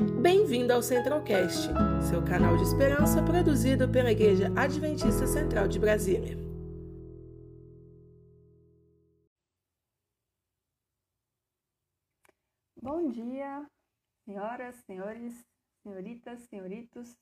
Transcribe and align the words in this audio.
Bem-vindo 0.00 0.72
ao 0.72 0.82
Centralcast, 0.82 1.68
seu 2.08 2.24
canal 2.24 2.56
de 2.56 2.62
esperança 2.62 3.22
produzido 3.22 3.86
pela 3.86 4.10
Igreja 4.10 4.46
Adventista 4.56 5.26
Central 5.26 5.68
de 5.68 5.78
Brasília. 5.78 6.38
Bom 12.80 13.10
dia, 13.10 13.66
senhoras, 14.24 14.74
senhores, 14.86 15.46
senhoritas, 15.82 16.40
senhoritos. 16.48 17.14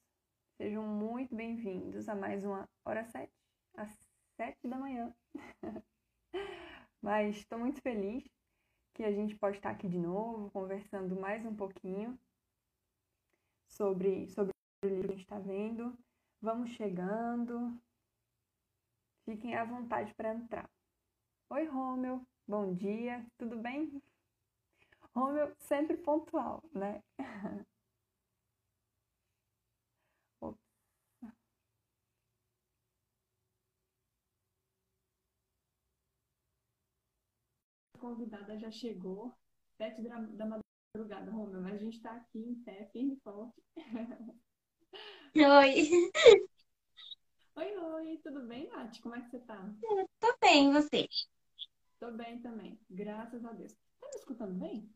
Sejam 0.57 0.87
muito 0.87 1.35
bem-vindos 1.35 2.09
a 2.09 2.15
mais 2.15 2.45
uma 2.45 2.69
Hora 2.85 3.05
7, 3.05 3.29
às 3.77 3.93
7 4.37 4.69
da 4.69 4.79
manhã. 4.79 5.13
Mas 7.03 7.39
estou 7.39 7.59
muito 7.59 7.83
feliz 7.83 8.25
que 8.95 9.03
a 9.03 9.11
gente 9.11 9.37
pode 9.37 9.57
estar 9.57 9.71
aqui 9.71 9.89
de 9.89 9.99
novo, 9.99 10.49
conversando 10.53 11.21
mais 11.21 11.45
um 11.45 11.57
pouquinho 11.57 12.17
sobre, 13.69 14.29
sobre 14.29 14.53
o 14.85 14.89
livro 14.89 15.09
que 15.09 15.13
a 15.13 15.17
gente 15.17 15.25
está 15.25 15.39
vendo. 15.39 15.97
Vamos 16.41 16.71
chegando. 16.71 17.79
Fiquem 19.25 19.55
à 19.55 19.65
vontade 19.65 20.13
para 20.15 20.35
entrar. 20.35 20.69
Oi, 21.51 21.67
Rômeu. 21.67 22.27
Bom 22.47 22.75
dia. 22.75 23.25
Tudo 23.37 23.57
bem? 23.59 24.03
Rômeu 25.15 25.55
sempre 25.59 25.97
pontual, 25.97 26.63
né? 26.73 27.03
convidada 37.99 38.57
já 38.59 38.71
chegou, 38.71 39.35
da, 39.79 39.89
da 40.47 40.68
madrugada, 40.95 41.31
Romeu, 41.31 41.61
mas 41.61 41.75
a 41.75 41.79
gente 41.79 41.97
está 41.97 42.13
aqui 42.13 42.39
em 42.39 42.55
pé, 42.63 42.89
firme 42.93 43.15
e 43.15 43.21
forte. 43.21 43.63
Oi. 45.37 46.11
Oi, 47.57 47.77
oi, 47.77 48.21
tudo 48.23 48.47
bem, 48.47 48.69
Nath? 48.69 49.01
Como 49.01 49.15
é 49.15 49.21
que 49.21 49.31
você 49.31 49.39
tá? 49.41 49.71
Tô 50.19 50.37
bem, 50.41 50.71
e 50.71 50.73
você? 50.73 51.09
Tô 52.01 52.11
bem 52.13 52.41
também, 52.41 52.79
graças 52.91 53.45
a 53.45 53.53
Deus. 53.53 53.73
Tá 54.01 54.09
me 54.09 54.17
escutando 54.17 54.55
bem? 54.59 54.91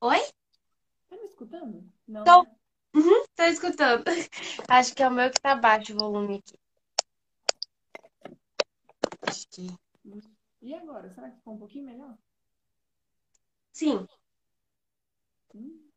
Oi? 0.00 0.18
Tá 1.08 1.16
me 1.16 1.24
escutando? 1.26 1.92
Não. 2.06 2.24
Tô. 2.24 2.42
Né? 2.42 2.56
Uhum, 2.94 3.24
tô 3.36 3.42
escutando. 3.44 4.04
Acho 4.68 4.94
que 4.94 5.02
é 5.02 5.08
o 5.08 5.12
meu 5.12 5.30
que 5.30 5.40
tá 5.40 5.54
baixo 5.54 5.92
o 5.92 5.98
volume 5.98 6.38
aqui. 6.38 6.58
Acho 9.22 9.48
que. 9.50 9.66
E 10.62 10.74
agora? 10.74 11.10
Será 11.10 11.30
que 11.30 11.36
ficou 11.36 11.54
um 11.54 11.58
pouquinho 11.58 11.84
melhor? 11.84 12.16
Sim. 13.72 14.08
Hum? 15.54 15.88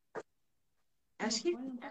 Acho 1.20 1.44
que. 1.44 1.52
tá. 1.78 1.90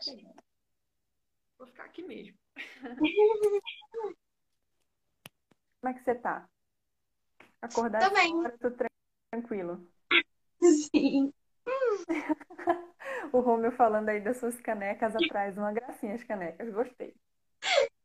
Vou 1.58 1.66
ficar 1.66 1.84
aqui 1.84 2.02
mesmo. 2.02 2.36
Como 5.80 5.90
é 5.90 5.94
que 5.94 6.04
você 6.04 6.14
tá? 6.14 6.48
Acordar 7.62 8.08
Tô 8.08 8.14
bem. 8.14 8.32
tô 8.58 8.70
tranquilo. 9.30 9.86
Sim. 10.62 11.32
O 13.32 13.40
Romeu 13.40 13.70
falando 13.72 14.08
aí 14.08 14.20
das 14.20 14.38
suas 14.38 14.60
canecas 14.60 15.14
atrás, 15.14 15.56
uma 15.56 15.72
gracinha 15.72 16.14
as 16.14 16.24
canecas, 16.24 16.68
gostei. 16.72 17.14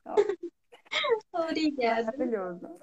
Ó, 0.06 0.16
Obrigada. 1.34 2.04
maravilhoso. 2.06 2.80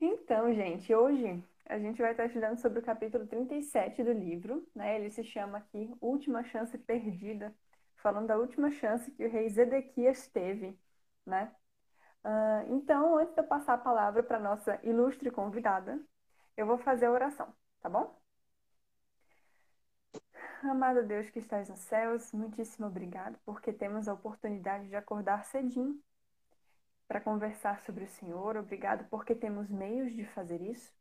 Então, 0.00 0.52
gente, 0.54 0.94
hoje 0.94 1.42
a 1.68 1.78
gente 1.78 2.00
vai 2.00 2.12
estar 2.12 2.26
estudando 2.26 2.58
sobre 2.58 2.78
o 2.78 2.82
capítulo 2.82 3.26
37 3.26 4.02
do 4.02 4.12
livro, 4.12 4.66
né? 4.74 4.96
Ele 4.96 5.10
se 5.10 5.24
chama 5.24 5.58
aqui 5.58 5.92
Última 6.00 6.44
Chance 6.44 6.78
Perdida, 6.78 7.54
falando 7.96 8.28
da 8.28 8.38
última 8.38 8.70
chance 8.70 9.10
que 9.10 9.24
o 9.24 9.30
rei 9.30 9.48
Zedequias 9.48 10.28
teve, 10.28 10.78
né? 11.24 11.52
Ah, 12.24 12.64
então, 12.68 13.18
antes 13.18 13.34
de 13.34 13.40
eu 13.40 13.46
passar 13.46 13.74
a 13.74 13.78
palavra 13.78 14.22
para 14.22 14.38
nossa 14.38 14.78
ilustre 14.82 15.30
convidada, 15.30 16.00
eu 16.56 16.66
vou 16.66 16.78
fazer 16.78 17.06
a 17.06 17.12
oração, 17.12 17.52
tá 17.80 17.88
bom? 17.88 18.16
Amado 20.62 21.04
Deus 21.04 21.30
que 21.30 21.38
estás 21.38 21.68
nos 21.68 21.80
céus, 21.80 22.32
muitíssimo 22.32 22.86
obrigado 22.86 23.38
porque 23.44 23.72
temos 23.72 24.08
a 24.08 24.14
oportunidade 24.14 24.88
de 24.88 24.96
acordar 24.96 25.44
cedinho 25.44 26.00
para 27.06 27.20
conversar 27.20 27.80
sobre 27.80 28.04
o 28.04 28.08
Senhor. 28.08 28.56
Obrigado 28.56 29.06
porque 29.08 29.34
temos 29.34 29.70
meios 29.70 30.12
de 30.12 30.24
fazer 30.24 30.60
isso 30.60 30.92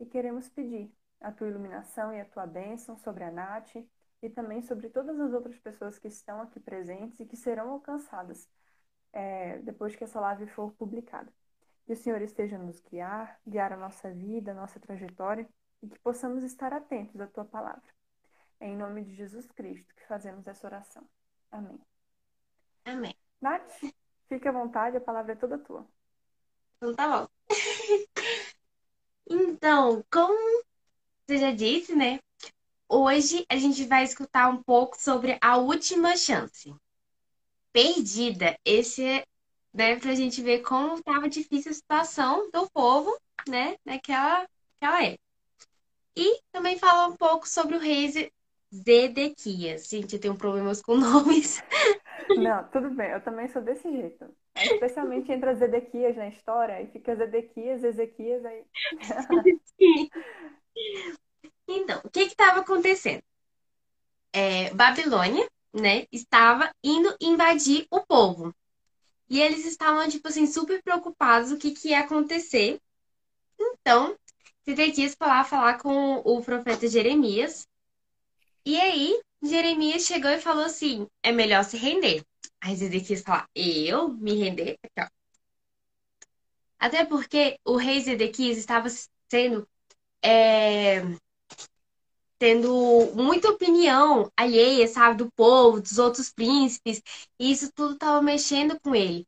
e 0.00 0.06
queremos 0.06 0.48
pedir 0.48 0.92
a 1.20 1.30
tua 1.30 1.48
iluminação 1.48 2.12
e 2.12 2.20
a 2.20 2.24
tua 2.24 2.46
bênção 2.46 2.96
sobre 2.96 3.24
a 3.24 3.30
Nath 3.30 3.76
e 4.22 4.30
também 4.30 4.62
sobre 4.62 4.88
todas 4.88 5.18
as 5.18 5.32
outras 5.32 5.58
pessoas 5.58 5.98
que 5.98 6.08
estão 6.08 6.40
aqui 6.40 6.60
presentes 6.60 7.20
e 7.20 7.26
que 7.26 7.36
serão 7.36 7.70
alcançadas 7.70 8.48
é, 9.12 9.58
depois 9.58 9.94
que 9.94 10.04
essa 10.04 10.20
live 10.20 10.46
for 10.46 10.72
publicada. 10.72 11.32
Que 11.84 11.92
o 11.92 11.96
Senhor 11.96 12.22
esteja 12.22 12.56
a 12.56 12.58
nos 12.58 12.80
guiar, 12.80 13.40
guiar 13.46 13.72
a 13.72 13.76
nossa 13.76 14.10
vida, 14.10 14.52
a 14.52 14.54
nossa 14.54 14.78
trajetória 14.78 15.48
e 15.82 15.88
que 15.88 15.98
possamos 15.98 16.44
estar 16.44 16.72
atentos 16.72 17.20
à 17.20 17.26
tua 17.26 17.44
palavra. 17.44 17.82
É 18.60 18.68
em 18.68 18.76
nome 18.76 19.02
de 19.02 19.14
Jesus 19.14 19.50
Cristo 19.50 19.92
que 19.94 20.06
fazemos 20.06 20.46
essa 20.46 20.66
oração. 20.66 21.04
Amém. 21.50 21.80
Amém. 22.84 23.14
Nath, 23.40 23.72
fique 24.28 24.46
à 24.46 24.52
vontade, 24.52 24.96
a 24.96 25.00
palavra 25.00 25.32
é 25.32 25.36
toda 25.36 25.58
tua. 25.58 25.84
Então 26.76 26.94
tá 26.94 27.08
bom. 27.08 27.28
Então, 29.32 30.04
como 30.12 30.62
você 31.26 31.38
já 31.38 31.52
disse, 31.52 31.94
né? 31.94 32.20
Hoje 32.88 33.46
a 33.48 33.56
gente 33.56 33.86
vai 33.86 34.04
escutar 34.04 34.50
um 34.50 34.62
pouco 34.62 35.00
sobre 35.00 35.38
a 35.42 35.56
última 35.58 36.16
chance. 36.16 36.74
Perdida. 37.72 38.56
Esse 38.64 39.04
é, 39.04 39.24
né, 39.74 39.96
pra 39.98 40.14
gente 40.14 40.42
ver 40.42 40.60
como 40.62 40.94
estava 40.96 41.28
difícil 41.28 41.70
a 41.72 41.74
situação 41.74 42.50
do 42.50 42.70
povo, 42.70 43.16
né, 43.48 43.76
naquela, 43.84 44.46
naquela 44.80 45.04
época. 45.04 45.20
E 46.16 46.40
também 46.52 46.78
falar 46.78 47.06
um 47.08 47.16
pouco 47.16 47.48
sobre 47.48 47.76
o 47.76 47.80
rei 47.80 48.10
Ze- 48.10 48.32
Zedequias. 48.74 49.88
Gente, 49.88 50.14
eu 50.16 50.20
tenho 50.20 50.36
problemas 50.36 50.82
com 50.82 50.96
nomes. 50.98 51.62
Não, 52.34 52.68
tudo 52.70 52.90
bem, 52.90 53.10
eu 53.10 53.22
também 53.22 53.48
sou 53.48 53.62
desse 53.62 53.90
jeito. 53.90 54.34
Especialmente 54.64 55.32
entre 55.32 55.50
as 55.50 55.58
Zedequias 55.58 56.16
na 56.16 56.28
história, 56.28 56.76
aí 56.76 56.86
fica 56.88 57.14
Zedequias, 57.14 57.84
Ezequias, 57.84 58.44
aí. 58.44 58.64
Então, 61.68 62.00
o 62.04 62.10
que 62.10 62.20
estava 62.20 62.60
acontecendo? 62.60 63.22
É, 64.32 64.72
Babilônia, 64.74 65.48
né, 65.72 66.06
estava 66.10 66.70
indo 66.82 67.14
invadir 67.20 67.86
o 67.90 68.00
povo. 68.00 68.54
E 69.28 69.40
eles 69.40 69.64
estavam, 69.64 70.06
tipo 70.08 70.28
assim, 70.28 70.46
super 70.46 70.82
preocupados 70.82 71.50
o 71.50 71.58
que, 71.58 71.70
que 71.70 71.88
ia 71.88 72.00
acontecer. 72.00 72.78
Então, 73.58 74.16
Zedequias 74.64 75.14
foi 75.16 75.26
lá 75.26 75.44
falar 75.44 75.78
com 75.78 76.16
o 76.24 76.42
profeta 76.42 76.86
Jeremias. 76.86 77.66
E 78.64 78.78
aí, 78.78 79.20
Jeremias 79.42 80.02
chegou 80.02 80.30
e 80.30 80.40
falou 80.40 80.64
assim: 80.64 81.06
é 81.22 81.32
melhor 81.32 81.64
se 81.64 81.76
render. 81.76 82.24
Aí 82.62 82.76
Zedequias 82.76 83.22
fala: 83.22 83.48
eu 83.54 84.08
me 84.08 84.34
render? 84.34 84.78
Ó. 84.98 85.06
Até 86.78 87.04
porque 87.04 87.58
o 87.64 87.76
rei 87.76 88.00
Zedequias 88.00 88.56
estava 88.56 88.88
sendo 89.28 89.68
é, 90.24 91.02
tendo 92.38 93.12
muita 93.14 93.50
opinião 93.50 94.30
alheia, 94.36 94.88
sabe, 94.88 95.16
do 95.16 95.30
povo, 95.32 95.80
dos 95.80 95.98
outros 95.98 96.32
príncipes, 96.32 97.02
e 97.38 97.52
isso 97.52 97.70
tudo 97.72 97.94
estava 97.94 98.20
mexendo 98.20 98.78
com 98.80 98.94
ele. 98.94 99.26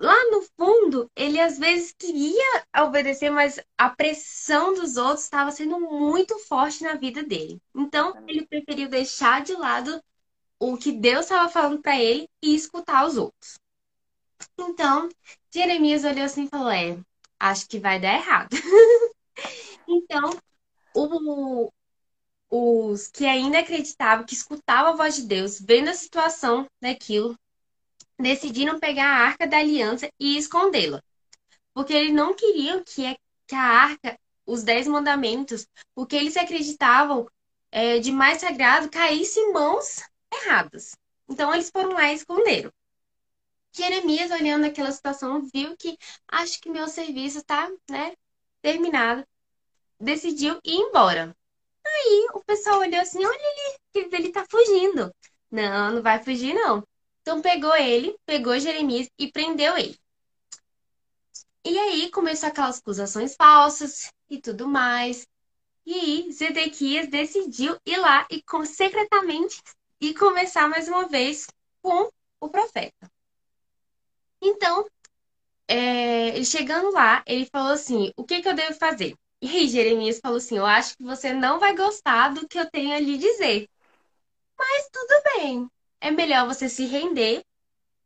Lá 0.00 0.16
no 0.30 0.42
fundo, 0.58 1.10
ele 1.14 1.38
às 1.38 1.58
vezes 1.58 1.94
queria 1.96 2.64
obedecer, 2.78 3.30
mas 3.30 3.60
a 3.76 3.90
pressão 3.90 4.74
dos 4.74 4.96
outros 4.96 5.24
estava 5.24 5.50
sendo 5.50 5.78
muito 5.78 6.38
forte 6.40 6.82
na 6.82 6.94
vida 6.94 7.22
dele. 7.22 7.60
Então, 7.72 8.14
ele 8.26 8.46
preferiu 8.46 8.88
deixar 8.88 9.42
de 9.42 9.52
lado 9.54 10.02
o 10.60 10.76
que 10.76 10.92
Deus 10.92 11.22
estava 11.22 11.48
falando 11.48 11.80
para 11.80 11.98
ele 11.98 12.28
e 12.42 12.54
escutar 12.54 13.06
os 13.06 13.16
outros. 13.16 13.58
Então, 14.58 15.08
Jeremias 15.52 16.04
olhou 16.04 16.24
assim 16.24 16.44
e 16.44 16.48
falou: 16.48 16.70
É, 16.70 16.98
acho 17.38 17.66
que 17.66 17.80
vai 17.80 17.98
dar 17.98 18.14
errado. 18.14 18.50
Então, 19.92 20.38
o, 20.94 21.72
os 22.48 23.08
que 23.08 23.26
ainda 23.26 23.58
acreditavam, 23.58 24.24
que 24.24 24.34
escutavam 24.34 24.92
a 24.92 24.96
voz 24.96 25.16
de 25.16 25.22
Deus, 25.22 25.60
vendo 25.60 25.88
a 25.88 25.94
situação 25.94 26.68
daquilo, 26.80 27.36
decidiram 28.16 28.78
pegar 28.78 29.06
a 29.06 29.26
arca 29.26 29.48
da 29.48 29.58
aliança 29.58 30.08
e 30.20 30.36
escondê-la. 30.36 31.02
Porque 31.74 31.92
eles 31.92 32.12
não 32.12 32.34
queriam 32.34 32.84
que 32.84 33.04
a, 33.52 33.58
arca, 33.58 34.16
os 34.46 34.62
dez 34.62 34.86
mandamentos, 34.86 35.66
o 35.96 36.06
que 36.06 36.14
eles 36.14 36.36
acreditavam 36.36 37.26
é, 37.72 37.98
de 37.98 38.12
mais 38.12 38.38
sagrado, 38.38 38.90
caísse 38.90 39.40
em 39.40 39.52
mãos 39.52 40.02
erradas. 40.32 40.96
Então 41.28 41.52
eles 41.52 41.70
foram 41.70 41.92
lá 41.92 42.10
e 42.12 42.16
esconderam. 42.16 42.72
Jeremias, 43.72 44.30
olhando 44.30 44.66
aquela 44.66 44.90
situação, 44.90 45.42
viu 45.54 45.76
que 45.76 45.96
acho 46.28 46.60
que 46.60 46.70
meu 46.70 46.88
serviço 46.88 47.38
está 47.38 47.70
né, 47.88 48.14
terminado. 48.60 49.24
Decidiu 49.98 50.58
ir 50.64 50.76
embora. 50.76 51.36
Aí 51.86 52.28
o 52.34 52.40
pessoal 52.44 52.80
olhou 52.80 53.00
assim: 53.00 53.24
olha 53.24 53.78
ele, 53.94 54.08
ele 54.12 54.32
tá 54.32 54.44
fugindo. 54.50 55.14
Não, 55.50 55.94
não 55.94 56.02
vai 56.02 56.22
fugir, 56.22 56.54
não. 56.54 56.86
Então 57.22 57.42
pegou 57.42 57.76
ele, 57.76 58.16
pegou 58.26 58.58
Jeremias 58.58 59.08
e 59.18 59.30
prendeu 59.30 59.76
ele. 59.76 59.98
E 61.64 61.78
aí 61.78 62.10
começou 62.10 62.48
aquelas 62.48 62.78
acusações 62.78 63.34
falsas 63.36 64.10
e 64.28 64.40
tudo 64.40 64.66
mais. 64.66 65.26
E 65.84 65.94
aí 65.94 66.32
Zedequias 66.32 67.08
decidiu 67.08 67.78
ir 67.84 67.96
lá 67.98 68.26
e 68.30 68.42
secretamente 68.66 69.62
e 70.00 70.14
começar 70.14 70.68
mais 70.68 70.88
uma 70.88 71.06
vez 71.06 71.46
com 71.82 72.10
o 72.40 72.48
profeta. 72.48 73.10
Então, 74.42 74.86
é, 75.68 76.42
chegando 76.44 76.90
lá, 76.92 77.22
ele 77.26 77.46
falou 77.46 77.72
assim: 77.72 78.12
o 78.16 78.24
que, 78.24 78.42
que 78.42 78.48
eu 78.48 78.54
devo 78.54 78.74
fazer? 78.74 79.14
E 79.42 79.48
aí 79.48 79.68
Jeremias 79.68 80.20
falou 80.20 80.38
assim: 80.38 80.56
eu 80.58 80.66
acho 80.66 80.96
que 80.96 81.04
você 81.04 81.32
não 81.32 81.58
vai 81.58 81.76
gostar 81.76 82.34
do 82.34 82.48
que 82.48 82.58
eu 82.58 82.70
tenho 82.70 82.94
a 82.94 83.00
lhe 83.00 83.18
dizer. 83.18 83.68
Mas 84.58 84.88
tudo 84.92 85.22
bem. 85.36 85.68
É 86.00 86.10
melhor 86.10 86.46
você 86.46 86.68
se 86.68 86.84
render. 86.86 87.42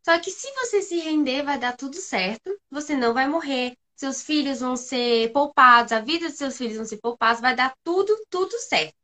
Só 0.04 0.18
que 0.20 0.30
se 0.30 0.50
você 0.54 0.82
se 0.82 0.98
render, 1.00 1.42
vai 1.42 1.58
dar 1.58 1.76
tudo 1.76 1.96
certo. 1.96 2.56
Você 2.70 2.96
não 2.96 3.14
vai 3.14 3.28
morrer. 3.28 3.76
Seus 3.96 4.22
filhos 4.22 4.60
vão 4.60 4.76
ser 4.76 5.32
poupados. 5.32 5.92
A 5.92 6.00
vida 6.00 6.28
dos 6.28 6.38
seus 6.38 6.56
filhos 6.56 6.76
vão 6.76 6.84
ser 6.84 6.98
poupados. 6.98 7.40
Vai 7.40 7.54
dar 7.56 7.74
tudo, 7.84 8.16
tudo 8.30 8.52
certo. 8.58 8.94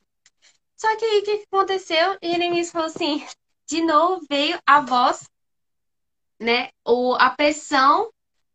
Só 0.80 0.96
que 0.96 1.04
aí 1.04 1.20
o 1.20 1.24
que 1.24 1.44
aconteceu? 1.52 2.16
Jeremias 2.22 2.70
falou 2.70 2.86
assim: 2.86 3.22
de 3.68 3.82
novo 3.82 4.24
veio 4.30 4.58
a 4.66 4.80
voz, 4.80 5.28
né? 6.40 6.70
Ou 6.82 7.14
a 7.16 7.28
pressão 7.28 8.10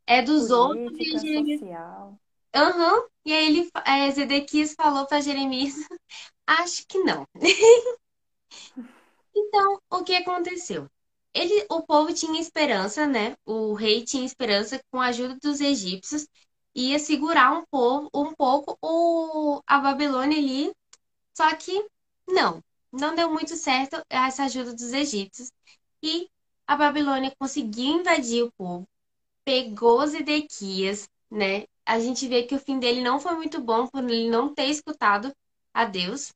é 0.07 0.23
dos 0.23 0.47
Política, 0.47 0.55
outros. 0.55 0.99
E 0.99 1.19
Jeremias... 1.19 1.59
social. 1.59 2.19
Uhum. 2.55 3.07
E 3.25 3.33
aí 3.33 3.45
ele, 3.47 3.69
é, 3.85 4.09
Zedequias 4.09 4.73
falou 4.73 5.05
para 5.05 5.21
Jeremias: 5.21 5.75
acho 6.47 6.87
que 6.87 6.97
não. 6.99 7.27
Então, 9.37 9.81
o 9.91 10.01
que 10.01 10.15
aconteceu? 10.15 10.89
Ele, 11.33 11.65
o 11.69 11.81
povo 11.81 12.13
tinha 12.13 12.39
esperança, 12.39 13.05
né? 13.05 13.35
O 13.45 13.73
rei 13.73 14.01
tinha 14.05 14.25
esperança 14.25 14.79
com 14.89 15.01
a 15.01 15.07
ajuda 15.07 15.37
dos 15.41 15.59
egípcios 15.59 16.25
ia 16.73 16.97
segurar 16.99 17.51
um 17.51 17.65
povo, 17.65 18.09
um 18.13 18.33
pouco 18.33 18.77
o, 18.81 19.61
a 19.67 19.79
Babilônia 19.79 20.37
ali. 20.37 20.73
Só 21.33 21.53
que 21.55 21.85
não, 22.27 22.61
não 22.91 23.15
deu 23.15 23.31
muito 23.31 23.55
certo 23.55 24.01
essa 24.09 24.43
ajuda 24.43 24.73
dos 24.73 24.93
egípcios 24.93 25.51
e 26.01 26.29
a 26.67 26.75
Babilônia 26.75 27.33
conseguiu 27.39 27.99
invadir 27.99 28.43
o 28.43 28.51
povo, 28.57 28.87
pegou 29.43 30.05
Zedequias, 30.07 31.07
né? 31.29 31.65
A 31.85 31.99
gente 31.99 32.27
vê 32.27 32.43
que 32.43 32.55
o 32.55 32.59
fim 32.59 32.79
dele 32.79 33.01
não 33.01 33.19
foi 33.19 33.35
muito 33.35 33.61
bom 33.61 33.87
por 33.87 34.03
ele 34.03 34.29
não 34.29 34.53
ter 34.53 34.65
escutado 34.65 35.31
a 35.73 35.85
Deus, 35.85 36.33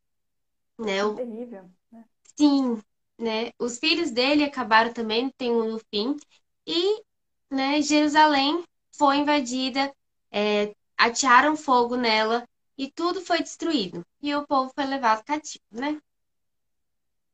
né? 0.78 1.04
O, 1.04 1.16
Terrível. 1.16 1.70
né? 1.92 2.06
Sim, 2.38 2.82
né? 3.18 3.52
Os 3.60 3.80
filhos 3.80 4.12
dele 4.12 4.44
acabaram 4.44 4.94
também 4.94 5.32
tendo 5.38 5.66
no 5.66 5.80
fim 5.94 6.16
e, 6.66 7.02
né, 7.50 7.82
Jerusalém 7.82 8.64
foi 8.92 9.18
invadida, 9.18 9.94
é, 10.32 10.74
atearam 10.98 11.56
fogo 11.56 11.96
nela 11.96 12.48
e 12.80 12.92
tudo 12.92 13.22
foi 13.22 13.40
destruído. 13.44 14.04
E 14.22 14.34
o 14.36 14.48
povo 14.48 14.72
foi 14.76 14.86
levado 14.86 15.24
cativo, 15.26 15.64
né? 15.72 16.02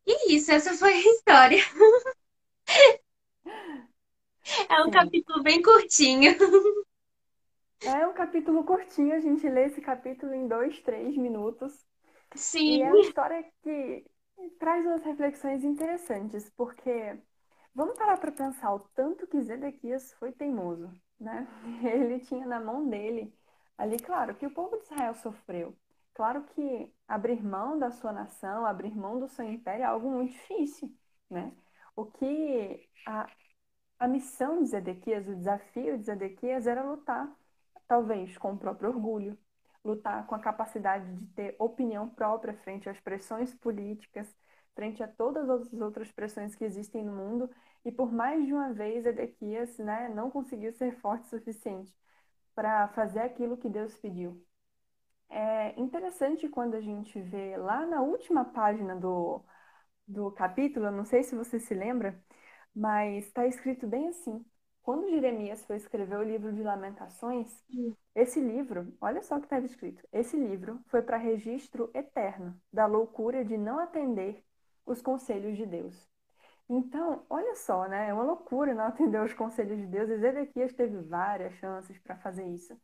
E 0.08 0.36
isso, 0.36 0.52
essa 0.52 0.74
foi 0.74 0.94
a 0.94 0.98
história. 1.14 1.60
É 4.70 4.82
um 4.84 4.90
Sim. 4.90 4.92
capítulo 4.92 5.42
bem 5.44 5.62
curtinho. 5.62 6.36
É 7.82 8.06
um 8.08 8.14
capítulo 8.14 8.64
curtinho, 8.64 9.14
a 9.16 9.20
gente 9.20 9.48
lê 9.48 9.66
esse 9.66 9.80
capítulo 9.82 10.34
em 10.34 10.48
dois, 10.48 10.82
três 10.82 11.16
minutos. 11.18 11.86
E 12.66 12.82
Sim, 12.82 12.82
é 12.82 12.94
uma 12.94 13.04
história 13.04 13.44
que 13.64 14.06
traz 14.60 14.86
umas 14.86 15.04
reflexões 15.04 15.64
interessantes, 15.64 16.50
porque 16.58 17.18
vamos 17.76 17.98
parar 17.98 18.18
para 18.20 18.32
pensar 18.32 18.74
o 18.74 18.80
tanto 18.96 19.28
que 19.28 19.42
Zedequias 19.42 20.14
foi 20.16 20.32
teimoso, 20.32 20.92
né? 21.20 21.48
Ele 21.84 22.20
tinha 22.22 22.46
na 22.48 22.60
mão 22.60 22.88
dele 22.90 23.34
ali, 23.78 23.98
claro, 24.00 24.36
que 24.36 24.46
o 24.46 24.52
povo 24.52 24.78
de 24.78 24.84
Israel 24.84 25.16
sofreu. 25.16 25.76
Claro 26.14 26.44
que 26.46 26.94
abrir 27.08 27.44
mão 27.44 27.78
da 27.78 27.92
sua 27.92 28.12
nação, 28.14 28.66
abrir 28.66 28.96
mão 28.96 29.20
do 29.20 29.28
seu 29.28 29.46
império 29.46 29.84
é 29.84 29.86
algo 29.86 30.10
muito 30.10 30.32
difícil, 30.32 30.90
né? 31.30 31.54
O 31.96 32.06
que 32.06 32.90
a, 33.06 33.28
a 34.00 34.08
missão 34.08 34.62
de 34.64 34.70
Zedequias, 34.70 35.28
o 35.28 35.36
desafio 35.36 35.98
de 35.98 36.06
Zedequias 36.06 36.68
era 36.68 36.84
lutar, 36.84 37.30
talvez 37.88 38.38
com 38.38 38.54
o 38.54 38.58
próprio 38.58 38.90
orgulho, 38.90 39.38
lutar 39.84 40.26
com 40.28 40.36
a 40.36 40.40
capacidade 40.40 41.14
de 41.16 41.28
ter 41.34 41.56
opinião 41.60 42.10
própria 42.10 42.54
frente 42.54 42.90
às 42.90 43.00
pressões 43.00 43.54
políticas, 43.54 44.34
frente 44.74 45.04
a 45.04 45.08
todas 45.08 45.50
as 45.50 45.74
outras 45.74 46.12
pressões 46.12 46.56
que 46.56 46.66
existem 46.66 47.04
no 47.04 47.14
mundo, 47.14 47.50
e 47.84 47.92
por 47.92 48.12
mais 48.12 48.46
de 48.46 48.54
uma 48.54 48.74
vez 48.74 49.04
Zedequias, 49.04 49.78
né, 49.78 50.10
não 50.10 50.32
conseguiu 50.32 50.74
ser 50.74 50.94
forte 51.00 51.26
o 51.28 51.30
suficiente 51.30 51.94
para 52.56 52.88
fazer 52.90 53.20
aquilo 53.22 53.58
que 53.58 53.70
Deus 53.70 53.96
pediu. 53.98 54.44
É 55.30 55.80
interessante 55.80 56.48
quando 56.50 56.76
a 56.76 56.82
gente 56.82 57.22
vê 57.22 57.58
lá 57.58 57.86
na 57.86 58.02
última 58.02 58.46
página 58.46 58.96
do, 58.96 59.44
do 60.08 60.32
capítulo, 60.32 60.92
não 60.92 61.06
sei 61.06 61.24
se 61.24 61.36
você 61.36 61.60
se 61.60 61.74
lembra, 61.74 62.20
mas 62.76 63.26
está 63.28 63.46
escrito 63.48 63.88
bem 63.88 64.08
assim. 64.10 64.46
Quando 64.84 65.10
Jeremias 65.10 65.66
foi 65.66 65.78
escrever 65.78 66.18
o 66.18 66.24
livro 66.24 66.54
de 66.54 66.64
Lamentações, 66.64 67.64
esse 68.16 68.40
livro, 68.40 68.96
olha 69.02 69.22
só 69.24 69.38
o 69.38 69.40
que 69.40 69.46
estava 69.48 69.66
escrito: 69.66 70.08
esse 70.14 70.38
livro 70.38 70.80
foi 70.88 71.02
para 71.02 71.18
registro 71.18 71.92
eterno 71.94 72.60
da 72.72 72.86
loucura 72.86 73.44
de 73.46 73.58
não 73.58 73.80
atender 73.80 74.44
os 74.86 75.02
conselhos 75.02 75.58
de 75.58 75.66
Deus. 75.66 76.10
Então, 76.68 77.24
olha 77.30 77.56
só, 77.56 77.88
né? 77.88 78.10
É 78.10 78.14
uma 78.14 78.24
loucura 78.24 78.74
não 78.74 78.86
atender 78.86 79.22
os 79.22 79.34
conselhos 79.34 79.78
de 79.78 79.86
Deus. 79.86 80.10
E 80.10 80.18
Zedequias 80.18 80.74
teve 80.74 80.98
várias 81.02 81.54
chances 81.56 81.98
para 82.00 82.16
fazer 82.18 82.46
isso. 82.48 82.76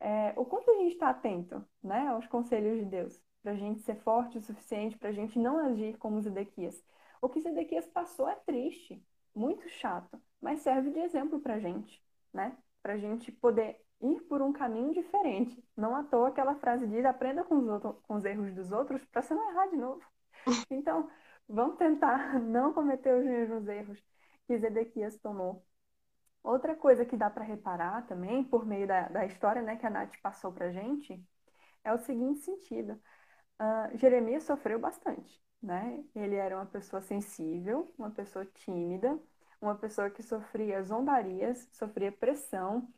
É, 0.00 0.34
o 0.36 0.44
quanto 0.44 0.70
a 0.70 0.74
gente 0.76 0.94
está 0.94 1.10
atento, 1.10 1.64
né, 1.82 2.08
aos 2.08 2.26
conselhos 2.26 2.78
de 2.80 2.84
Deus, 2.86 3.22
para 3.42 3.52
a 3.52 3.56
gente 3.56 3.80
ser 3.82 3.96
forte 3.96 4.38
o 4.38 4.42
suficiente, 4.42 4.98
para 4.98 5.10
a 5.10 5.12
gente 5.12 5.38
não 5.38 5.58
agir 5.58 5.96
como 5.98 6.20
Zedequias. 6.20 6.82
O 7.22 7.28
que 7.28 7.40
Zedequias 7.40 7.86
passou 7.86 8.28
é 8.28 8.34
triste, 8.36 9.04
muito 9.34 9.68
chato, 9.68 10.20
mas 10.40 10.60
serve 10.60 10.90
de 10.90 10.98
exemplo 10.98 11.40
para 11.40 11.54
a 11.54 11.60
gente, 11.60 12.02
né? 12.32 12.56
Para 12.82 12.94
a 12.94 12.98
gente 12.98 13.30
poder 13.32 13.80
ir 14.00 14.20
por 14.22 14.42
um 14.42 14.52
caminho 14.52 14.92
diferente. 14.92 15.62
Não 15.76 15.94
à 15.94 16.02
toa 16.02 16.28
aquela 16.28 16.56
frase 16.56 16.86
diz: 16.88 17.04
aprenda 17.04 17.44
com 17.44 17.56
os, 17.58 17.68
outros, 17.68 17.96
com 18.02 18.14
os 18.16 18.24
erros 18.24 18.52
dos 18.54 18.72
outros 18.72 19.04
para 19.06 19.22
você 19.22 19.34
não 19.34 19.50
errar 19.50 19.66
de 19.68 19.76
novo. 19.76 20.02
Então, 20.70 21.08
vamos 21.48 21.76
tentar 21.78 22.38
não 22.40 22.72
cometer 22.72 23.14
os 23.14 23.24
mesmos 23.24 23.68
erros 23.68 24.02
que 24.46 24.58
Zedequias 24.58 25.16
tomou. 25.18 25.64
Outra 26.42 26.74
coisa 26.76 27.04
que 27.04 27.16
dá 27.16 27.30
para 27.30 27.44
reparar 27.44 28.06
também, 28.06 28.44
por 28.44 28.66
meio 28.66 28.86
da, 28.86 29.08
da 29.08 29.26
história 29.26 29.62
né, 29.62 29.76
que 29.76 29.86
a 29.86 29.90
Nath 29.90 30.16
passou 30.22 30.52
para 30.52 30.72
gente, 30.72 31.24
é 31.84 31.92
o 31.92 31.98
seguinte 31.98 32.40
sentido. 32.40 33.00
Uh, 33.60 33.96
Jeremias 33.98 34.44
sofreu 34.44 34.78
bastante, 34.78 35.42
né? 35.62 36.04
Ele 36.14 36.36
era 36.36 36.56
uma 36.56 36.66
pessoa 36.66 37.00
sensível, 37.02 37.92
uma 37.98 38.10
pessoa 38.10 38.44
tímida, 38.46 39.18
uma 39.60 39.76
pessoa 39.76 40.10
que 40.10 40.22
sofria 40.22 40.82
zombarias, 40.82 41.68
sofria 41.72 42.12
pressão 42.12 42.88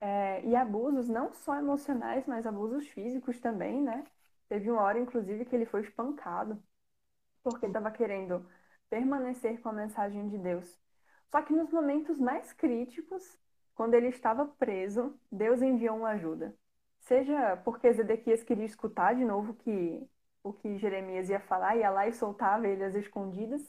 é, 0.00 0.44
e 0.46 0.56
abusos, 0.56 1.08
não 1.08 1.32
só 1.32 1.56
emocionais, 1.56 2.26
mas 2.26 2.46
abusos 2.46 2.86
físicos 2.88 3.38
também, 3.40 3.82
né? 3.82 4.04
Teve 4.48 4.70
uma 4.70 4.82
hora, 4.82 4.98
inclusive, 4.98 5.44
que 5.44 5.54
ele 5.56 5.66
foi 5.66 5.82
espancado 5.82 6.62
porque 7.46 7.66
estava 7.66 7.92
querendo 7.92 8.44
permanecer 8.90 9.60
com 9.60 9.68
a 9.68 9.72
mensagem 9.72 10.28
de 10.28 10.36
Deus. 10.36 10.80
Só 11.30 11.40
que 11.42 11.52
nos 11.52 11.70
momentos 11.70 12.18
mais 12.18 12.52
críticos, 12.52 13.38
quando 13.72 13.94
ele 13.94 14.08
estava 14.08 14.46
preso, 14.46 15.16
Deus 15.30 15.62
enviou 15.62 15.96
uma 15.96 16.10
ajuda. 16.10 16.56
Seja 16.98 17.56
porque 17.58 17.92
Zedequias 17.92 18.42
queria 18.42 18.64
escutar 18.64 19.14
de 19.14 19.24
novo 19.24 19.54
que, 19.54 20.04
o 20.42 20.52
que 20.52 20.76
Jeremias 20.76 21.28
ia 21.30 21.38
falar, 21.38 21.76
ia 21.76 21.88
lá 21.88 22.08
e 22.08 22.12
soltava 22.12 22.66
ele 22.66 22.82
às 22.82 22.96
escondidas, 22.96 23.62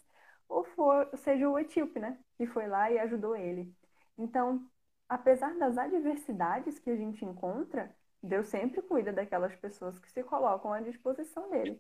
ou 0.50 0.64
for, 0.64 1.08
seja 1.16 1.48
o 1.48 1.60
etíope, 1.60 2.00
né? 2.00 2.18
Que 2.36 2.48
foi 2.48 2.68
lá 2.68 2.90
e 2.92 2.98
ajudou 2.98 3.36
ele. 3.36 3.72
Então, 4.18 4.68
apesar 5.08 5.56
das 5.60 5.78
adversidades 5.78 6.80
que 6.80 6.90
a 6.90 6.96
gente 6.96 7.24
encontra, 7.24 7.96
Deus 8.24 8.48
sempre 8.48 8.82
cuida 8.82 9.14
daquelas 9.14 9.56
pessoas 9.56 10.00
que 10.00 10.12
se 10.12 10.24
colocam 10.24 10.74
à 10.74 10.82
disposição 10.82 11.48
dele. 11.52 11.80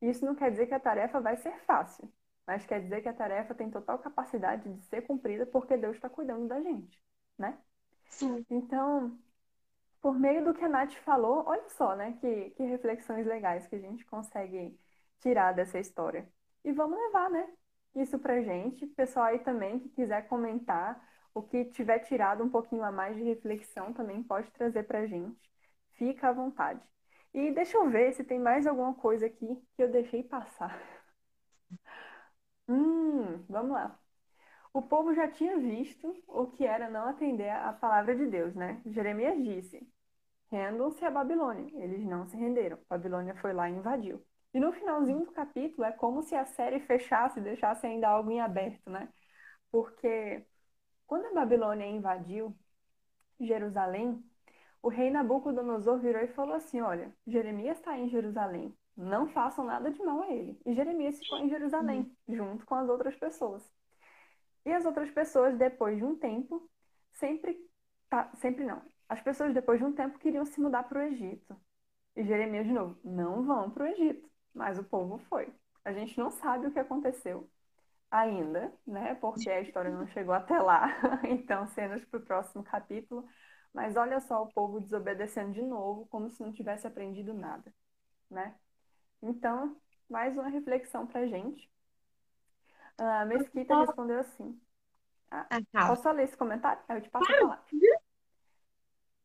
Isso 0.00 0.24
não 0.24 0.34
quer 0.34 0.50
dizer 0.50 0.66
que 0.66 0.74
a 0.74 0.80
tarefa 0.80 1.20
vai 1.20 1.36
ser 1.36 1.58
fácil, 1.64 2.12
mas 2.46 2.64
quer 2.66 2.80
dizer 2.82 3.02
que 3.02 3.08
a 3.08 3.14
tarefa 3.14 3.54
tem 3.54 3.70
total 3.70 3.98
capacidade 3.98 4.72
de 4.72 4.82
ser 4.86 5.02
cumprida 5.02 5.46
porque 5.46 5.76
Deus 5.76 5.96
está 5.96 6.08
cuidando 6.08 6.46
da 6.48 6.60
gente, 6.60 7.00
né? 7.38 7.58
sim. 8.08 8.46
Então, 8.50 9.18
por 10.00 10.18
meio 10.18 10.44
do 10.44 10.54
que 10.54 10.64
a 10.64 10.68
Nath 10.68 10.94
falou, 11.04 11.44
olha 11.46 11.68
só, 11.70 11.96
né? 11.96 12.16
Que, 12.20 12.50
que 12.50 12.62
reflexões 12.64 13.26
legais 13.26 13.66
que 13.66 13.76
a 13.76 13.78
gente 13.80 14.04
consegue 14.06 14.78
tirar 15.20 15.52
dessa 15.52 15.78
história. 15.78 16.28
E 16.64 16.72
vamos 16.72 16.98
levar, 16.98 17.30
né? 17.30 17.48
Isso 17.94 18.18
pra 18.18 18.42
gente. 18.42 18.86
Pessoal 18.88 19.26
aí 19.26 19.38
também 19.40 19.78
que 19.80 19.88
quiser 19.90 20.28
comentar, 20.28 21.02
o 21.34 21.42
que 21.42 21.64
tiver 21.66 22.00
tirado 22.00 22.44
um 22.44 22.50
pouquinho 22.50 22.84
a 22.84 22.92
mais 22.92 23.16
de 23.16 23.22
reflexão 23.22 23.92
também 23.92 24.22
pode 24.22 24.50
trazer 24.52 24.84
pra 24.84 25.06
gente. 25.06 25.50
Fica 25.94 26.28
à 26.28 26.32
vontade. 26.32 26.80
E 27.34 27.50
deixa 27.52 27.76
eu 27.78 27.88
ver 27.90 28.12
se 28.12 28.22
tem 28.24 28.38
mais 28.38 28.66
alguma 28.66 28.94
coisa 28.94 29.26
aqui 29.26 29.46
que 29.76 29.82
eu 29.82 29.90
deixei 29.90 30.22
passar. 30.22 30.78
Hum, 32.68 33.44
vamos 33.48 33.72
lá. 33.72 33.98
O 34.74 34.82
povo 34.82 35.14
já 35.14 35.28
tinha 35.30 35.58
visto 35.58 36.14
o 36.28 36.46
que 36.48 36.66
era 36.66 36.90
não 36.90 37.08
atender 37.08 37.50
à 37.50 37.72
palavra 37.72 38.16
de 38.16 38.26
Deus, 38.26 38.54
né? 38.54 38.82
Jeremias 38.86 39.38
disse: 39.42 39.88
rendam-se 40.52 41.04
à 41.04 41.10
Babilônia. 41.10 41.70
Eles 41.82 42.04
não 42.06 42.26
se 42.26 42.36
renderam. 42.36 42.78
A 42.90 42.96
Babilônia 42.98 43.36
foi 43.36 43.52
lá 43.52 43.70
e 43.70 43.74
invadiu. 43.74 44.24
E 44.54 44.60
no 44.60 44.72
finalzinho 44.72 45.26
do 45.26 45.32
capítulo 45.32 45.84
é 45.86 45.92
como 45.92 46.22
se 46.22 46.34
a 46.36 46.46
série 46.46 46.80
fechasse 46.80 47.40
deixasse 47.40 47.86
ainda 47.86 48.08
algo 48.08 48.30
em 48.30 48.40
aberto, 48.40 48.90
né? 48.90 49.08
Porque 49.70 50.46
quando 51.06 51.26
a 51.26 51.34
Babilônia 51.34 51.86
invadiu 51.86 52.56
Jerusalém, 53.40 54.22
o 54.82 54.88
rei 54.88 55.10
Nabucodonosor 55.10 55.98
virou 55.98 56.22
e 56.22 56.28
falou 56.28 56.54
assim: 56.54 56.80
Olha, 56.80 57.12
Jeremias 57.26 57.78
está 57.78 57.98
em 57.98 58.08
Jerusalém, 58.08 58.76
não 58.96 59.28
façam 59.28 59.64
nada 59.64 59.90
de 59.90 60.02
mal 60.02 60.22
a 60.22 60.30
ele. 60.30 60.60
E 60.66 60.74
Jeremias 60.74 61.18
ficou 61.18 61.38
em 61.38 61.48
Jerusalém, 61.48 62.10
junto 62.28 62.64
com 62.66 62.74
as 62.74 62.88
outras 62.88 63.14
pessoas. 63.16 63.62
E 64.64 64.72
as 64.72 64.84
outras 64.84 65.10
pessoas, 65.10 65.56
depois 65.56 65.96
de 65.96 66.04
um 66.04 66.16
tempo, 66.16 66.68
sempre, 67.12 67.58
tá, 68.08 68.30
sempre 68.34 68.64
não. 68.64 68.82
As 69.08 69.20
pessoas, 69.20 69.54
depois 69.54 69.78
de 69.78 69.84
um 69.86 69.92
tempo, 69.92 70.18
queriam 70.18 70.44
se 70.44 70.60
mudar 70.60 70.82
para 70.84 70.98
o 70.98 71.02
Egito. 71.02 71.56
E 72.16 72.24
Jeremias, 72.24 72.66
de 72.66 72.72
novo, 72.72 72.98
não 73.04 73.44
vão 73.44 73.70
para 73.70 73.84
o 73.84 73.86
Egito. 73.86 74.28
Mas 74.54 74.78
o 74.78 74.84
povo 74.84 75.18
foi. 75.28 75.52
A 75.84 75.92
gente 75.92 76.18
não 76.18 76.30
sabe 76.30 76.66
o 76.66 76.70
que 76.70 76.78
aconteceu 76.78 77.48
ainda, 78.10 78.72
né? 78.86 79.14
Porque 79.16 79.48
a 79.50 79.60
história 79.60 79.90
não 79.90 80.06
chegou 80.08 80.34
até 80.34 80.58
lá. 80.60 80.88
Então, 81.24 81.66
cenas 81.68 82.04
para 82.04 82.18
o 82.20 82.22
próximo 82.24 82.62
capítulo. 82.64 83.26
Mas 83.78 83.94
olha 83.94 84.18
só 84.18 84.42
o 84.42 84.52
povo 84.52 84.80
desobedecendo 84.80 85.52
de 85.52 85.62
novo, 85.62 86.04
como 86.06 86.28
se 86.28 86.42
não 86.42 86.52
tivesse 86.52 86.84
aprendido 86.84 87.32
nada, 87.32 87.72
né? 88.28 88.56
Então, 89.22 89.80
mais 90.10 90.36
uma 90.36 90.48
reflexão 90.48 91.06
para 91.06 91.28
gente. 91.28 91.70
A 92.98 93.24
Mesquita 93.24 93.78
respondeu 93.78 94.18
assim. 94.18 94.60
Ah, 95.30 95.46
ah 95.48 95.58
tá. 95.70 95.86
Posso 95.86 96.10
ler 96.10 96.24
esse 96.24 96.36
comentário? 96.36 96.82
Aí 96.88 96.96
eu 96.96 97.02
te 97.02 97.08
passo 97.08 97.32
a 97.32 97.38
palavra. 97.38 97.64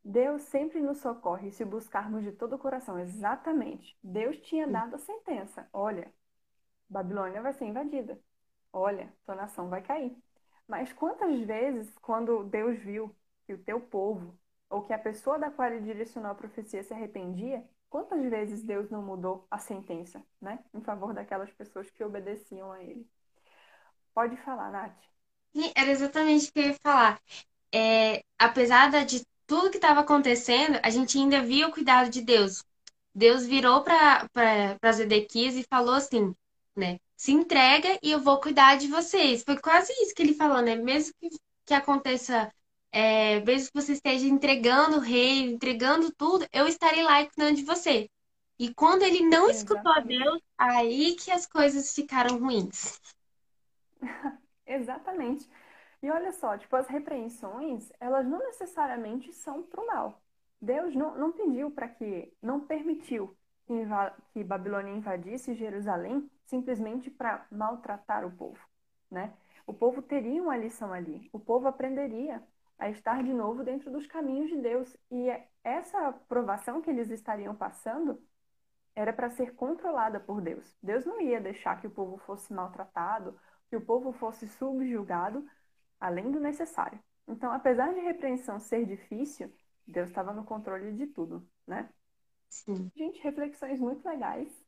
Deus 0.04 0.44
sempre 0.44 0.80
nos 0.82 1.00
socorre 1.00 1.50
se 1.50 1.66
buscarmos 1.66 2.24
de 2.24 2.32
todo 2.32 2.54
o 2.54 2.60
coração. 2.60 3.00
Exatamente. 3.00 3.98
Deus 4.04 4.40
tinha 4.42 4.68
dado 4.68 4.98
a 4.98 5.00
sentença. 5.00 5.68
Olha, 5.74 6.14
Babilônia 6.88 7.42
vai 7.42 7.54
ser 7.54 7.66
invadida. 7.66 8.22
Olha, 8.72 9.12
tua 9.26 9.34
nação 9.34 9.68
vai 9.68 9.82
cair. 9.82 10.16
Mas 10.68 10.94
quantas 10.94 11.40
vezes, 11.42 11.92
quando 11.98 12.44
Deus 12.44 12.78
viu 12.78 13.16
que 13.48 13.54
o 13.56 13.64
teu 13.64 13.82
povo, 13.82 14.38
ou 14.74 14.82
que 14.82 14.92
a 14.92 14.98
pessoa 14.98 15.38
da 15.38 15.52
qual 15.52 15.70
ele 15.70 15.86
direcionou 15.86 16.32
a 16.32 16.36
profecia 16.36 16.84
se 16.84 16.94
arrependia, 16.94 17.64
quantas 17.90 18.24
vezes 18.30 18.64
Deus 18.64 18.90
não 18.90 19.04
mudou 19.04 19.46
a 19.50 19.60
sentença, 19.60 20.24
né? 20.42 20.60
Em 20.74 20.82
favor 20.82 21.14
daquelas 21.14 21.52
pessoas 21.52 21.90
que 21.92 22.04
obedeciam 22.04 22.72
a 22.72 22.84
ele. 22.84 23.08
Pode 24.14 24.36
falar, 24.38 24.72
Nath. 24.72 24.98
Sim, 25.56 25.72
era 25.76 25.92
exatamente 25.92 26.50
o 26.50 26.54
que 26.54 26.60
eu 26.60 26.64
ia 26.66 26.78
falar. 26.82 27.22
É, 27.72 28.24
apesar 28.38 28.90
de 29.06 29.24
tudo 29.46 29.70
que 29.70 29.78
estava 29.78 30.00
acontecendo, 30.00 30.80
a 30.82 30.90
gente 30.90 31.18
ainda 31.18 31.42
via 31.42 31.68
o 31.68 31.72
cuidado 31.72 32.10
de 32.10 32.22
Deus. 32.22 32.64
Deus 33.14 33.46
virou 33.46 33.84
para 33.84 34.92
Zedequias 34.92 35.56
e 35.56 35.64
falou 35.64 35.94
assim, 35.94 36.34
né? 36.76 37.00
Se 37.16 37.32
entrega 37.32 38.00
e 38.02 38.12
eu 38.12 38.20
vou 38.20 38.42
cuidar 38.42 38.76
de 38.78 38.88
vocês. 38.88 39.44
Foi 39.44 39.58
quase 39.60 39.94
isso 40.02 40.16
que 40.16 40.24
ele 40.24 40.34
falou, 40.34 40.62
né? 40.62 40.76
Mesmo 40.76 41.14
que, 41.20 41.30
que 41.66 41.74
aconteça, 41.76 42.52
é, 42.94 43.40
mesmo 43.40 43.72
que 43.72 43.82
você 43.82 43.94
esteja 43.94 44.28
entregando 44.28 44.98
o 44.98 45.02
rei, 45.02 45.52
entregando 45.52 46.14
tudo, 46.14 46.48
eu 46.54 46.68
estarei 46.68 47.02
lá 47.02 47.26
cuidando 47.26 47.56
de 47.56 47.64
você. 47.64 48.08
E 48.60 48.72
quando 48.72 49.02
ele 49.02 49.28
não 49.28 49.50
escutou 49.50 49.92
a 49.92 50.00
Deus, 50.00 50.40
aí 50.56 51.16
que 51.16 51.32
as 51.32 51.48
coisas 51.48 51.92
ficaram 51.94 52.38
ruins. 52.38 53.02
Exatamente. 54.66 55.50
E 56.04 56.12
olha 56.12 56.32
só, 56.32 56.56
tipo, 56.56 56.76
as 56.76 56.88
repreensões, 56.88 57.92
elas 58.00 58.28
não 58.28 58.38
necessariamente 58.38 59.34
são 59.34 59.64
para 59.64 59.82
o 59.82 59.88
mal. 59.88 60.22
Deus 60.62 60.96
não, 60.96 61.18
não 61.18 61.32
pediu 61.32 61.72
para 61.72 61.88
que, 61.88 62.32
não 62.42 62.60
permitiu 62.60 63.36
que, 63.66 63.74
que 64.34 64.44
Babilônia 64.44 64.94
invadisse 64.94 65.56
Jerusalém 65.56 66.30
simplesmente 66.46 67.10
para 67.10 67.46
maltratar 67.52 68.24
o 68.24 68.32
povo, 68.32 68.60
né? 69.10 69.34
O 69.66 69.74
povo 69.74 70.02
teria 70.02 70.44
uma 70.44 70.58
lição 70.58 70.94
ali. 70.94 71.28
O 71.34 71.40
povo 71.40 71.68
aprenderia 71.68 72.44
a 72.84 72.90
estar 72.90 73.24
de 73.24 73.34
novo 73.34 73.64
dentro 73.64 73.90
dos 73.90 74.06
caminhos 74.06 74.50
de 74.50 74.58
Deus. 74.58 74.96
E 75.10 75.28
essa 75.64 76.12
provação 76.28 76.82
que 76.82 76.90
eles 76.90 77.10
estariam 77.10 77.56
passando 77.56 78.22
era 78.96 79.14
para 79.14 79.30
ser 79.30 79.56
controlada 79.56 80.20
por 80.20 80.42
Deus. 80.42 80.78
Deus 80.84 81.06
não 81.06 81.20
ia 81.22 81.40
deixar 81.40 81.80
que 81.80 81.88
o 81.88 81.92
povo 81.92 82.18
fosse 82.18 82.54
maltratado, 82.54 83.40
que 83.70 83.76
o 83.76 83.82
povo 83.82 84.12
fosse 84.12 84.48
subjugado 84.48 85.48
além 86.00 86.30
do 86.30 86.40
necessário. 86.40 87.00
Então, 87.28 87.52
apesar 87.54 87.94
de 87.94 88.02
repreensão 88.02 88.60
ser 88.60 88.86
difícil, 88.86 89.52
Deus 89.88 90.10
estava 90.10 90.34
no 90.34 90.44
controle 90.44 90.92
de 90.92 91.08
tudo, 91.08 91.48
né? 91.66 91.90
Sim. 92.50 92.92
Gente, 92.96 93.22
reflexões 93.22 93.80
muito 93.80 94.08
legais. 94.08 94.64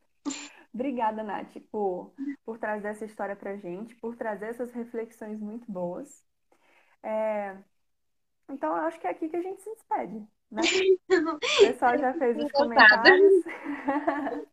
Obrigada, 0.74 1.22
Nath, 1.22 1.58
por, 1.70 2.14
por 2.46 2.58
trazer 2.58 2.88
essa 2.88 3.06
história 3.06 3.36
pra 3.36 3.58
gente, 3.58 3.96
por 3.96 4.16
trazer 4.16 4.48
essas 4.48 4.72
reflexões 4.72 5.40
muito 5.40 5.70
boas. 5.72 6.26
É... 7.04 7.58
Então, 8.50 8.76
eu 8.76 8.84
acho 8.84 9.00
que 9.00 9.08
é 9.08 9.10
aqui 9.10 9.28
que 9.28 9.36
a 9.36 9.42
gente 9.42 9.62
se 9.62 9.70
despede, 9.72 10.24
né? 10.52 10.62
O 11.36 11.40
pessoal 11.40 11.98
já 11.98 12.14
fez 12.14 12.38
os 12.38 12.52
comentários. 12.52 13.44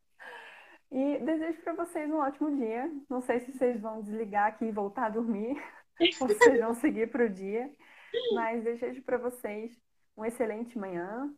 e 0.90 1.18
desejo 1.18 1.60
para 1.62 1.74
vocês 1.74 2.10
um 2.10 2.18
ótimo 2.18 2.56
dia. 2.56 2.90
Não 3.08 3.20
sei 3.20 3.40
se 3.40 3.52
vocês 3.52 3.80
vão 3.80 4.02
desligar 4.02 4.48
aqui 4.48 4.66
e 4.66 4.72
voltar 4.72 5.06
a 5.06 5.10
dormir. 5.10 5.62
vocês 6.18 6.60
vão 6.60 6.74
seguir 6.74 7.10
para 7.10 7.26
o 7.26 7.28
dia. 7.28 7.70
Mas 8.34 8.62
desejo 8.62 9.02
para 9.02 9.18
vocês 9.18 9.78
um 10.16 10.24
excelente 10.24 10.78
manhã, 10.78 11.32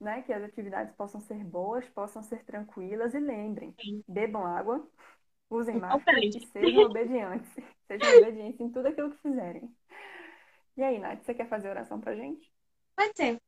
né? 0.00 0.22
Que 0.22 0.32
as 0.32 0.42
atividades 0.42 0.94
possam 0.94 1.20
ser 1.20 1.42
boas, 1.44 1.88
possam 1.90 2.22
ser 2.22 2.44
tranquilas 2.44 3.14
e 3.14 3.18
lembrem, 3.18 3.74
bebam 4.08 4.44
água, 4.44 4.86
usem 5.50 5.78
máscara 5.78 6.18
e 6.24 6.32
sejam 6.46 6.84
obedientes. 6.84 7.50
Sejam 7.86 8.18
obedientes 8.18 8.60
em 8.60 8.70
tudo 8.70 8.88
aquilo 8.88 9.10
que 9.10 9.22
fizerem. 9.22 9.70
E 10.76 10.82
aí, 10.82 10.98
Nath, 10.98 11.24
você 11.24 11.32
quer 11.32 11.48
fazer 11.48 11.70
oração 11.70 11.98
pra 11.98 12.14
gente? 12.14 12.52
Pode 12.94 13.12
ser. 13.16 13.40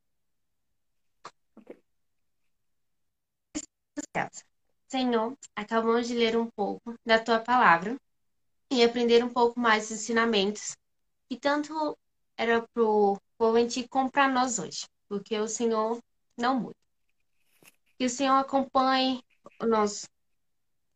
Ok. 1.57 1.77
Senhor, 4.89 5.37
acabamos 5.55 6.09
de 6.09 6.15
ler 6.15 6.39
um 6.39 6.51
pouco 6.51 6.95
da 7.05 7.23
tua 7.23 7.39
palavra 7.39 7.97
e 8.71 8.83
aprender 8.83 9.23
um 9.23 9.29
pouco 9.29 9.61
mais 9.61 9.89
dos 9.89 9.99
ensinamentos 9.99 10.75
que 11.29 11.39
tanto 11.39 11.99
era 12.35 12.67
pro 12.73 13.21
povo 13.37 13.59
antigo 13.59 13.89
como 13.91 14.11
para 14.11 14.29
nós 14.29 14.59
hoje, 14.59 14.87
porque 15.07 15.39
o 15.39 15.47
Senhor 15.47 16.01
não 16.37 16.59
muda. 16.59 16.77
Que 17.99 18.07
o 18.07 18.11
Senhor 18.11 18.37
acompanhe 18.37 19.23
nós 19.61 20.09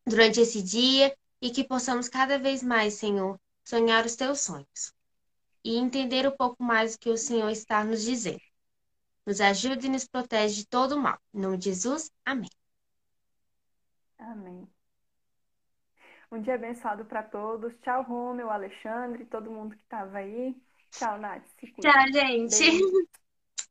durante 0.07 0.41
esse 0.41 0.63
dia 0.63 1.15
e 1.43 1.51
que 1.51 1.63
possamos 1.63 2.09
cada 2.09 2.39
vez 2.39 2.63
mais, 2.63 2.95
Senhor, 2.95 3.39
sonhar 3.65 4.07
os 4.07 4.17
teus 4.17 4.41
sonhos 4.41 4.95
e 5.65 5.77
entender 5.77 6.27
um 6.27 6.37
pouco 6.37 6.63
mais 6.63 6.95
o 6.95 6.99
que 6.99 7.11
o 7.11 7.17
Senhor 7.17 7.51
está 7.51 7.85
nos 7.85 8.03
dizendo. 8.03 8.41
Nos 9.27 9.41
ajude 9.41 9.87
e 9.87 9.91
nos 9.91 10.07
protege 10.07 10.57
de 10.57 10.67
todo 10.67 10.97
o 10.97 11.01
mal. 11.01 11.19
Em 11.33 11.41
nome 11.41 11.57
de 11.57 11.67
Jesus, 11.67 12.11
amém. 12.25 12.51
Amém. 14.19 14.69
Um 16.31 16.41
dia 16.41 16.55
abençoado 16.55 17.05
para 17.05 17.23
todos. 17.23 17.73
Tchau, 17.83 18.03
Romeu, 18.03 18.51
Alexandre, 18.51 19.25
todo 19.27 19.51
mundo 19.51 19.77
que 19.77 19.83
estava 19.83 20.19
aí. 20.19 20.57
Tchau, 20.91 21.19
Nath. 21.19 21.43
Tchau, 21.81 22.13
gente. 22.13 22.71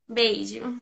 Beijo. 0.07 0.61
Beijo. 0.61 0.81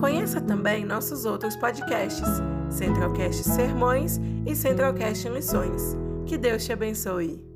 Conheça 0.00 0.40
também 0.40 0.84
nossos 0.84 1.24
outros 1.24 1.56
podcasts, 1.56 2.28
Centralcast 2.74 3.44
Sermões 3.44 4.20
e 4.44 4.54
Centralcast 4.56 5.30
Missões. 5.30 5.96
Que 6.26 6.36
Deus 6.36 6.64
te 6.64 6.72
abençoe. 6.72 7.53